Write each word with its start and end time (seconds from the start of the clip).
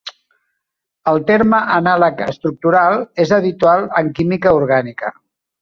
El 1.11 1.19
terme 1.27 1.59
"anàleg 1.75 2.25
estructural" 2.29 2.99
és 3.27 3.37
habitual 3.41 3.89
en 4.03 4.13
química 4.21 4.59
orgànica. 4.63 5.17